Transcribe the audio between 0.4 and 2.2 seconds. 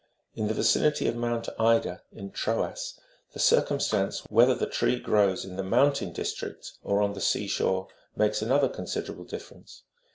the vicinity of Mount Ida,